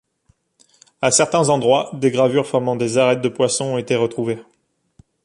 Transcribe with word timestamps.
À 1.03 1.11
certains 1.11 1.49
endroits, 1.49 1.91
des 1.93 2.09
gravures 2.09 2.47
formant 2.47 2.75
des 2.75 2.97
arêtes 2.97 3.21
de 3.21 3.29
poisson 3.29 3.65
ont 3.65 3.77
été 3.77 3.95
retrouvées. 3.95 4.39